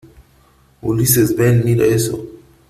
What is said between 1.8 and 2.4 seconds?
esto.